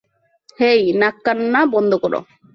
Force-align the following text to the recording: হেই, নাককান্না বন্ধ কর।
হেই, 0.59 0.81
নাককান্না 0.93 1.61
বন্ধ 1.73 1.91
কর। 1.93 2.13